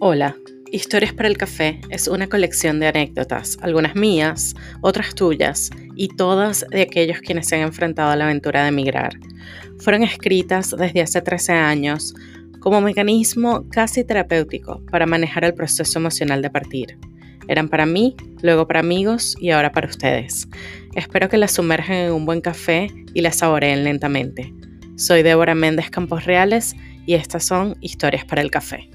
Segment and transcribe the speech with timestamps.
[0.00, 0.36] Hola,
[0.70, 6.64] Historias para el Café es una colección de anécdotas, algunas mías, otras tuyas y todas
[6.70, 9.14] de aquellos quienes se han enfrentado a la aventura de emigrar.
[9.80, 12.14] Fueron escritas desde hace 13 años
[12.60, 16.96] como mecanismo casi terapéutico para manejar el proceso emocional de partir.
[17.48, 20.46] Eran para mí, luego para amigos y ahora para ustedes.
[20.94, 24.54] Espero que las sumerjan en un buen café y las saboreen lentamente.
[24.94, 28.90] Soy Débora Méndez Campos Reales y estas son Historias para el Café.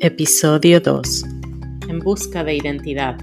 [0.00, 1.24] Episodio 2.
[1.88, 3.18] En busca de identidad.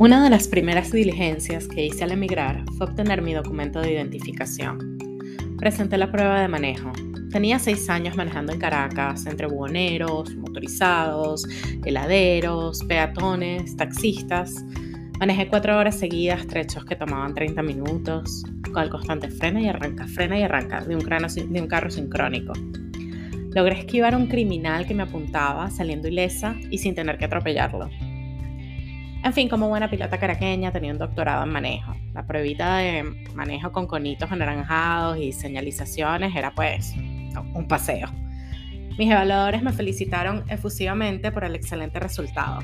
[0.00, 4.98] Una de las primeras diligencias que hice al emigrar fue obtener mi documento de identificación.
[5.58, 6.90] Presenté la prueba de manejo.
[7.30, 11.46] Tenía seis años manejando en Caracas entre buhoneros, motorizados,
[11.84, 14.64] heladeros, peatones, taxistas
[15.20, 20.08] Manejé cuatro horas seguidas, trechos que tomaban 30 minutos, con el constante frena y arranca,
[20.08, 22.52] frena y arranca de un, de un carro sincrónico.
[23.54, 27.88] Logré esquivar a un criminal que me apuntaba, saliendo ilesa y sin tener que atropellarlo.
[29.22, 31.94] En fin, como buena pilota caraqueña, tenía un doctorado en manejo.
[32.12, 36.92] La pruebita de manejo con conitos anaranjados y señalizaciones era pues
[37.54, 38.08] un paseo.
[38.98, 42.58] Mis evaluadores me felicitaron efusivamente por el excelente resultado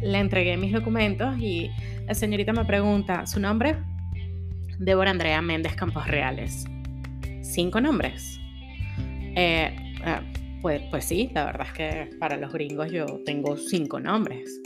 [0.00, 1.70] le entregué mis documentos y
[2.06, 3.76] la señorita me pregunta, ¿su nombre?
[4.78, 6.64] Débora Andrea Méndez Campos Reales.
[7.42, 8.38] ¿Cinco nombres?
[9.34, 10.20] Eh, eh,
[10.62, 14.60] pues, pues sí, la verdad es que para los gringos yo tengo cinco nombres.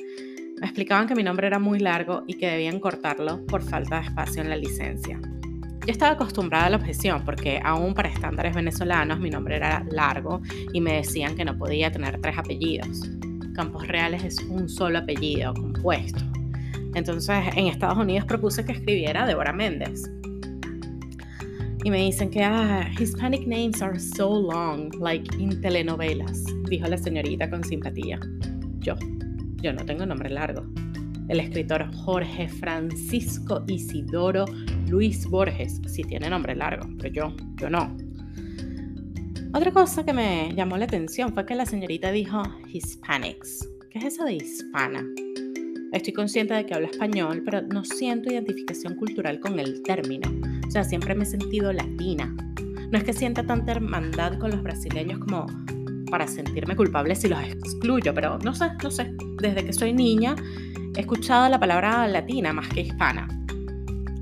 [0.61, 4.07] Me explicaban que mi nombre era muy largo y que debían cortarlo por falta de
[4.07, 5.21] espacio en la licencia.
[5.85, 10.41] Yo estaba acostumbrada a la objeción porque aún para estándares venezolanos mi nombre era largo
[10.73, 13.11] y me decían que no podía tener tres apellidos.
[13.55, 16.23] Campos Reales es un solo apellido compuesto.
[16.95, 20.11] Entonces en Estados Unidos propuse que escribiera Débora Méndez.
[21.85, 26.97] Y me dicen que ah, Hispanic names are so long, like in telenovelas, dijo la
[26.97, 28.21] señorita con simpatía.
[28.79, 28.95] Yo,
[29.57, 30.65] yo no tengo nombre largo.
[31.29, 34.45] El escritor Jorge Francisco Isidoro
[34.89, 37.97] Luis Borges sí tiene nombre largo, pero yo, yo no.
[39.55, 42.43] Otra cosa que me llamó la atención fue que la señorita dijo
[42.73, 43.69] Hispanics.
[43.91, 45.05] ¿Qué es eso de hispana?
[45.93, 50.31] Estoy consciente de que hablo español, pero no siento identificación cultural con el término.
[50.67, 52.35] O sea, siempre me he sentido latina.
[52.91, 55.45] No es que sienta tanta hermandad con los brasileños como
[56.11, 59.15] para sentirme culpable si los excluyo, pero no sé, no sé.
[59.43, 60.35] Desde que soy niña
[60.97, 63.29] he escuchado la palabra latina más que hispana.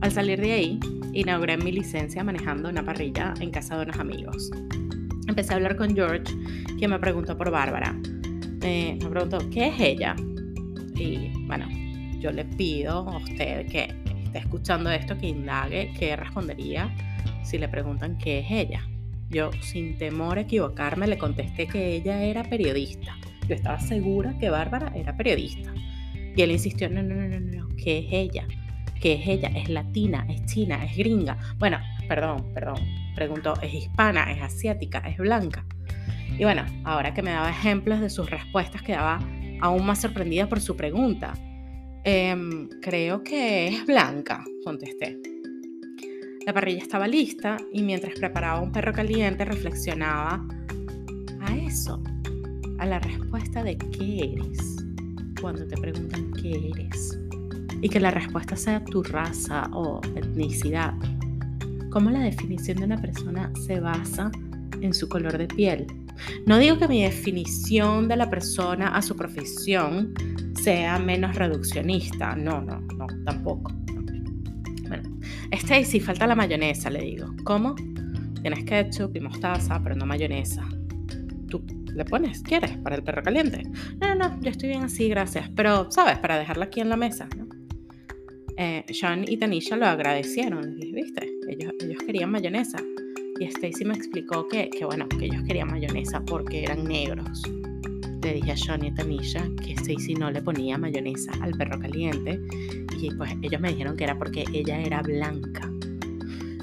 [0.00, 0.80] Al salir de ahí,
[1.12, 4.50] inauguré mi licencia manejando una parrilla en casa de unos amigos
[5.30, 6.34] empecé a hablar con George,
[6.78, 7.92] quien me preguntó por Bárbara.
[8.60, 10.14] me preguntó, ¿qué es ella?
[10.96, 11.66] Y bueno,
[12.20, 16.94] yo le pido a usted que esté escuchando esto, que indague qué respondería
[17.42, 18.86] si le preguntan qué es ella.
[19.30, 23.16] Yo, sin temor a equivocarme, le contesté que ella era periodista.
[23.48, 25.72] Yo estaba segura que Bárbara era periodista.
[26.36, 28.46] Y él insistió, no, no, no, no, no, ¿qué es ella?
[29.00, 29.48] ¿Qué es ella?
[29.54, 30.26] ¿Es latina?
[30.28, 30.84] ¿Es china?
[30.84, 31.38] ¿Es gringa?
[31.58, 31.78] Bueno,
[32.10, 32.80] perdón, perdón,
[33.14, 34.32] preguntó, ¿es hispana?
[34.32, 34.98] ¿Es asiática?
[34.98, 35.64] ¿Es blanca?
[36.36, 39.20] Y bueno, ahora que me daba ejemplos de sus respuestas, quedaba
[39.60, 41.34] aún más sorprendida por su pregunta.
[42.02, 45.20] Em, creo que es blanca, contesté.
[46.44, 50.44] La parrilla estaba lista y mientras preparaba un perro caliente reflexionaba
[51.42, 52.02] a eso,
[52.80, 54.84] a la respuesta de qué eres,
[55.40, 57.20] cuando te preguntan qué eres.
[57.80, 60.94] Y que la respuesta sea tu raza o etnicidad
[61.90, 64.30] cómo la definición de una persona se basa
[64.80, 65.86] en su color de piel.
[66.46, 70.14] No digo que mi definición de la persona a su profesión
[70.60, 73.72] sea menos reduccionista, no, no, no, tampoco.
[74.88, 75.18] Bueno,
[75.50, 77.34] Stacy, falta la mayonesa, le digo.
[77.44, 77.74] ¿Cómo?
[78.42, 80.68] Tienes ketchup y mostaza, pero no mayonesa.
[81.48, 81.62] ¿Tú
[81.94, 82.42] le pones?
[82.42, 82.76] ¿Quieres?
[82.78, 83.62] Para el perro caliente.
[84.00, 85.50] No, no, no, yo estoy bien así, gracias.
[85.56, 86.18] Pero, ¿sabes?
[86.18, 87.48] Para dejarla aquí en la mesa, ¿no?
[88.56, 91.32] Eh, Sean y Tanisha lo agradecieron, ¿viste?
[91.48, 92.78] Ellos, ellos querían mayonesa.
[93.40, 97.42] Y Stacy me explicó que, que, bueno, que ellos querían mayonesa porque eran negros.
[98.22, 102.40] Le dije a Sean y Tanisha que Stacy no le ponía mayonesa al perro caliente.
[103.00, 105.68] Y pues ellos me dijeron que era porque ella era blanca.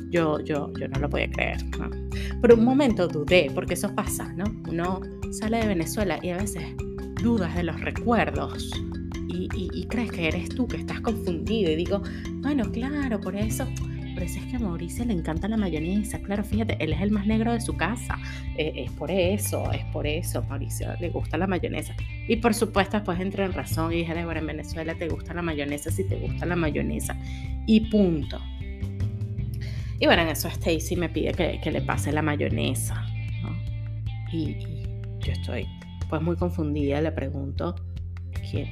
[0.10, 1.58] Yo, yo, yo no lo podía creer.
[2.40, 4.46] Por un momento dudé, porque eso pasa, ¿no?
[4.70, 5.02] Uno
[5.32, 6.64] sale de Venezuela y a veces
[7.22, 8.72] dudas de los recuerdos
[9.28, 11.72] y, crees que eres tú, que estás confundido.
[11.72, 12.02] Y digo,
[12.42, 13.66] bueno, claro, por eso
[14.26, 17.28] si es que a Mauricio le encanta la mayonesa, claro, fíjate, él es el más
[17.28, 18.18] negro de su casa,
[18.58, 21.94] eh, es por eso, es por eso, Mauricio le gusta la mayonesa.
[22.28, 25.42] Y por supuesto después entré en razón y dije, bueno, en Venezuela te gusta la
[25.42, 27.18] mayonesa si te gusta la mayonesa.
[27.68, 28.40] Y punto.
[30.00, 33.06] Y bueno, en eso Stacy me pide que, le pase la mayonesa.
[34.32, 34.58] Y,
[35.20, 35.68] yo estoy
[36.10, 37.76] pues muy confundida, le pregunto,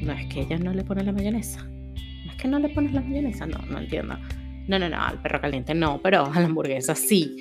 [0.01, 1.63] no es que ella no le pone la mayonesa.
[1.63, 4.17] No es que no le pones la mayonesa, no, no entiendo.
[4.67, 7.35] No, no, no, al perro caliente no, pero a la hamburguesa sí.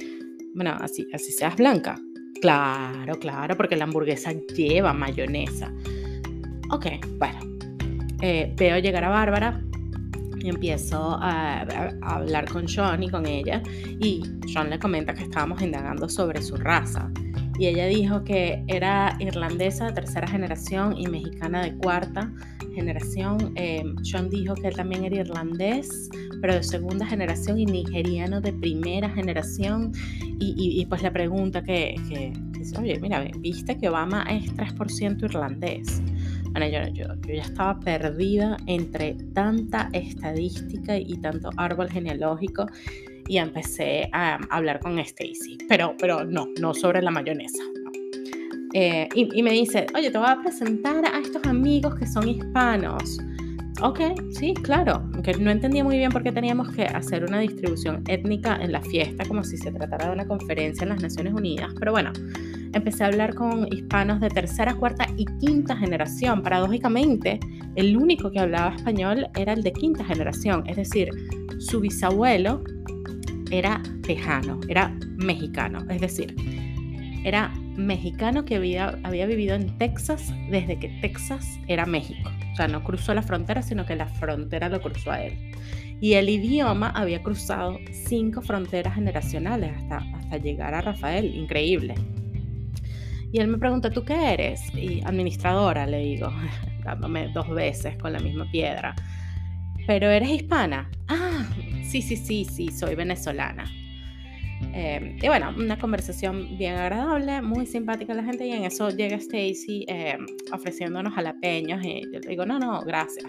[0.54, 1.96] Bueno, así, así seas blanca.
[2.40, 5.72] Claro, claro, porque la hamburguesa lleva mayonesa.
[6.70, 6.86] Ok,
[7.18, 7.40] bueno.
[8.20, 9.62] Eh, veo llegar a Bárbara
[10.38, 11.62] y empiezo a,
[12.02, 13.62] hablar con John y con ella.
[14.00, 14.22] Y
[14.52, 17.10] John le comenta que estábamos indagando sobre su raza
[17.58, 22.32] y ella dijo que era irlandesa de tercera generación y mexicana de cuarta
[22.74, 23.52] generación.
[23.56, 26.08] Eh, John dijo que él también era irlandés,
[26.40, 29.92] pero de segunda generación y nigeriano de primera generación.
[30.40, 32.32] Y, pues le pregunta que, que,
[32.78, 36.02] oye, mira, viste que Obama es 3% irlandés.
[36.50, 42.66] Bueno, yo, yo, yo, ya estaba perdida entre tanta estadística y tanto árbol genealógico
[43.28, 47.62] y empecé a hablar con Stacy, pero, pero no, no sobre la mayonesa.
[48.76, 53.20] Eh, y, me dice, oye, te voy a presentar a estos amigos que son hispanos.
[53.82, 54.00] Ok,
[54.32, 58.56] sí, claro, que no entendía muy bien por qué teníamos que hacer una distribución étnica
[58.60, 61.72] en la fiesta, como si se tratara de una conferencia en las Naciones Unidas.
[61.78, 62.12] Pero bueno,
[62.72, 66.42] empecé a hablar con hispanos de tercera, cuarta y quinta generación.
[66.42, 67.38] Paradójicamente,
[67.76, 71.10] el único que hablaba español era el de quinta generación, es decir,
[71.58, 72.62] su bisabuelo
[73.58, 76.34] era tejano, era mexicano, es decir,
[77.24, 82.30] era mexicano que había, había vivido en Texas desde que Texas era México.
[82.52, 85.52] O sea, no cruzó la frontera, sino que la frontera lo cruzó a él.
[86.00, 91.34] Y el idioma había cruzado cinco fronteras generacionales hasta, hasta llegar a Rafael.
[91.34, 91.94] Increíble.
[93.32, 94.60] Y él me pregunta, ¿tú qué eres?
[94.74, 96.32] Y administradora, le digo,
[96.84, 98.94] dándome dos veces con la misma piedra.
[99.86, 100.88] ¿Pero eres hispana?
[101.08, 101.44] Ah,
[101.84, 103.64] sí, sí, sí, sí, soy venezolana.
[104.72, 109.16] Eh, y bueno, una conversación bien agradable, muy simpática la gente y en eso llega
[109.16, 110.16] Stacy eh,
[110.52, 113.26] ofreciéndonos jalapeños y yo le digo, no, no, gracias.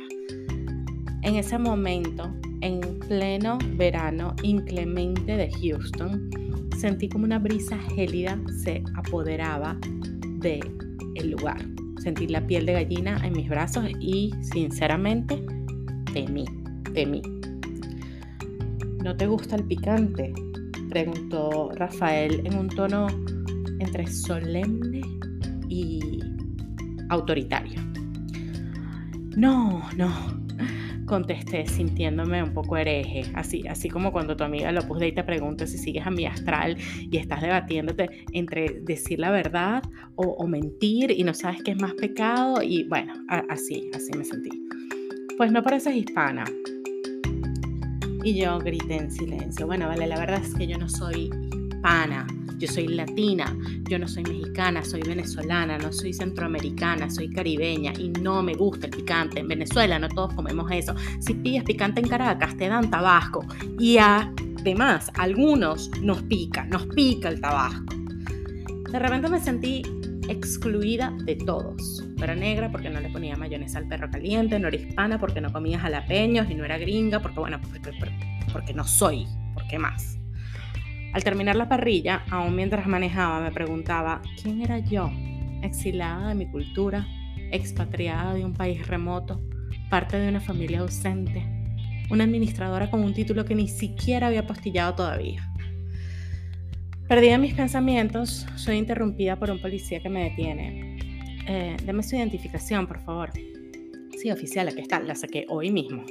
[1.22, 6.30] En ese momento, en pleno verano inclemente de Houston,
[6.78, 9.78] sentí como una brisa gélida se apoderaba
[10.40, 10.78] del
[11.16, 11.58] el lugar.
[12.00, 15.44] Sentí la piel de gallina en mis brazos y sinceramente
[16.14, 16.46] temí,
[16.94, 17.22] temí.
[19.06, 20.34] ¿No te gusta el picante?
[20.90, 23.06] Preguntó Rafael en un tono
[23.78, 25.04] entre solemne
[25.70, 26.00] y
[27.10, 27.80] autoritario.
[29.38, 30.12] No, no,
[31.06, 35.24] contesté sintiéndome un poco hereje, así, así como cuando tu amiga lo puse y te
[35.24, 39.84] pregunta si sigues a mi astral y estás debatiéndote entre decir la verdad
[40.16, 43.14] o, o mentir y no sabes qué es más pecado y bueno,
[43.50, 44.50] así, así me sentí
[45.38, 46.46] pues no pareces hispana.
[48.26, 51.30] Y yo grité en silencio, bueno, vale, la verdad es que yo no soy
[51.70, 52.26] hispana,
[52.58, 53.56] yo soy latina,
[53.88, 58.88] yo no soy mexicana, soy venezolana, no soy centroamericana, soy caribeña y no me gusta
[58.88, 59.42] el picante.
[59.42, 60.96] En Venezuela no todos comemos eso.
[61.20, 63.46] Si pides picante en Caracas, te dan tabasco.
[63.78, 67.94] Y además, algunos nos pica, nos pica el tabasco.
[68.92, 69.84] De repente me sentí
[70.30, 72.04] excluida de todos.
[72.18, 75.42] No era negra porque no le ponía mayonesa al perro caliente, no era hispana porque
[75.42, 77.60] no comía jalapeños y no era gringa porque, bueno,
[78.52, 80.18] porque, no soy, ¿por qué más?
[81.14, 85.12] Al terminar la parrilla, aún mientras manejaba, me preguntaba, ¿quién era yo?
[85.62, 87.08] Exilada de mi cultura,
[87.52, 89.42] expatriada de un país remoto,
[89.90, 91.46] parte de una familia ausente,
[92.10, 95.52] una administradora con un título que ni siquiera había postillado todavía.
[97.08, 100.98] Perdida mis pensamientos, soy interrumpida por un policía que me detiene.
[101.48, 103.30] Eh, deme su identificación, por favor.
[104.18, 106.04] Sí, oficial, aquí está, la saqué hoy mismo.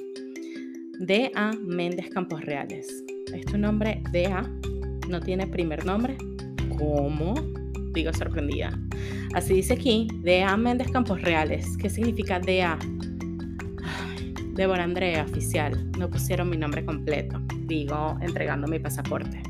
[1.01, 1.51] D.A.
[1.61, 2.87] Méndez Campos Reales.
[3.35, 4.49] ¿Es tu nombre D.A.?
[5.09, 6.17] ¿No tiene primer nombre?
[6.79, 7.35] ¿Cómo?
[7.93, 8.79] Digo sorprendida.
[9.35, 10.57] Así dice aquí, D.A.
[10.57, 11.77] Méndez Campos Reales.
[11.77, 12.79] ¿Qué significa D.A.?
[14.53, 15.91] Débora Andrea, oficial.
[15.99, 17.41] No pusieron mi nombre completo.
[17.67, 19.44] Digo, entregando mi pasaporte.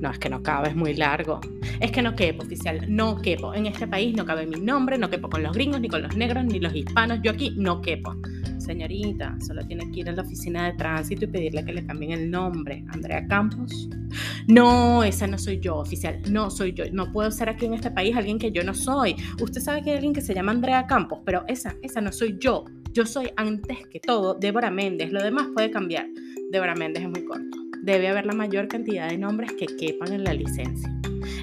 [0.00, 1.40] No, es que no cabe, es muy largo.
[1.80, 3.54] Es que no quepo, oficial, no quepo.
[3.54, 6.16] En este país no cabe mi nombre, no quepo con los gringos, ni con los
[6.16, 7.18] negros, ni los hispanos.
[7.22, 8.14] Yo aquí no quepo.
[8.58, 12.12] Señorita, solo tiene que ir a la oficina de tránsito y pedirle que le cambien
[12.12, 12.84] el nombre.
[12.88, 13.88] Andrea Campos.
[14.46, 16.20] No, esa no soy yo, oficial.
[16.30, 16.84] No soy yo.
[16.92, 19.16] No puedo ser aquí en este país alguien que yo no soy.
[19.40, 22.36] Usted sabe que hay alguien que se llama Andrea Campos, pero esa, esa no soy
[22.38, 22.66] yo.
[22.98, 26.08] Yo soy antes que todo Débora Méndez, lo demás puede cambiar.
[26.50, 27.56] Débora Méndez es muy corto.
[27.80, 30.92] Debe haber la mayor cantidad de nombres que quepan en la licencia.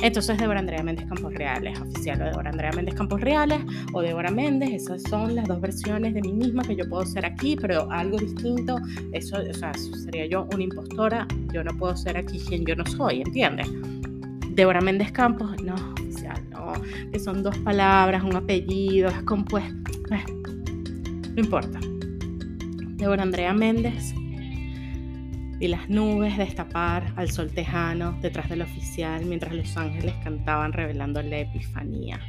[0.01, 3.61] Entonces, Débora Andrea Méndez Campos Reales, oficial o Débora Andrea Méndez Campos Reales
[3.93, 7.25] o Débora Méndez, esas son las dos versiones de mí misma que yo puedo ser
[7.25, 8.75] aquí, pero algo distinto,
[9.13, 12.85] eso, o sea, sería yo una impostora, yo no puedo ser aquí quien yo no
[12.85, 13.69] soy, ¿entiendes?
[14.49, 16.73] Débora Méndez Campos, no, oficial, no,
[17.13, 19.73] que son dos palabras, un apellido, es compuesto,
[20.13, 20.25] eh,
[21.35, 21.79] no importa.
[22.95, 24.13] Débora Andrea Méndez
[25.59, 31.21] y las nubes destapar al sol tejano detrás del oficial mientras los ángeles cantaban revelando
[31.21, 32.19] la epifanía.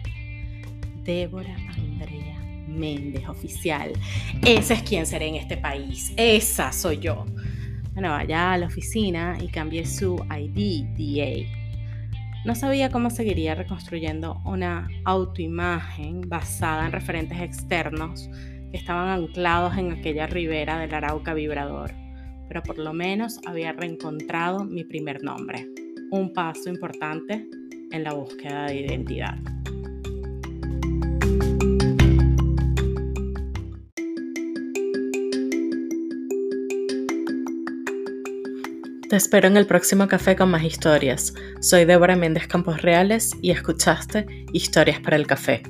[1.05, 3.93] Débora Andrea Méndez, oficial.
[4.45, 6.13] Esa es quien seré en este país.
[6.17, 7.25] Esa soy yo.
[7.93, 11.49] Bueno, vaya a la oficina y cambie su ID, DA.
[12.45, 18.29] No sabía cómo seguiría reconstruyendo una autoimagen basada en referentes externos
[18.71, 22.07] que estaban anclados en aquella ribera del Arauca vibrador
[22.49, 25.69] pero por lo menos había reencontrado mi primer nombre,
[26.11, 27.47] un paso importante
[27.91, 29.37] en la búsqueda de identidad.
[39.09, 41.33] Te espero en el próximo café con más historias.
[41.61, 45.63] Soy Débora Méndez Campos Reales y escuchaste Historias para el Café.